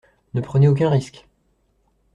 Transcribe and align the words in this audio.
Ne 0.33 0.41
prenez 0.41 0.67
aucun 0.67 0.89
risque. 0.89 1.27